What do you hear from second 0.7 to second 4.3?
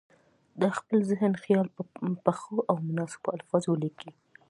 خپل ذهن خیال په ښو او مناسبو الفاظو ولیکي.